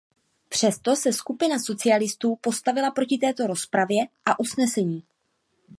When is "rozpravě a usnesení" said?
3.47-5.03